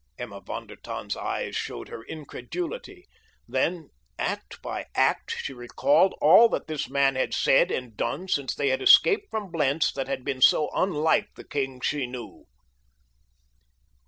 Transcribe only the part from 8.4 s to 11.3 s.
they had escaped from Blentz that had been so unlike